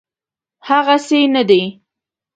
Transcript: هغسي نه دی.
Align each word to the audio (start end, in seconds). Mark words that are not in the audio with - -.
هغسي 0.67 1.21
نه 1.33 1.41
دی. 1.49 1.61